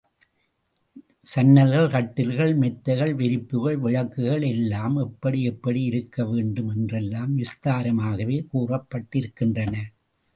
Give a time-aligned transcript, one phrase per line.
[1.23, 9.75] சன்னல்கள், கட்டில்கள், மெத்தைகள், விரிப்புகள், விளக்குகள் எல்லாம் எப்படி எப்படி இருக்க வேண்டும் என்றெல்லாம் விஸ்தாரமாகவே கூறப்பட்டிருக்கின்றன.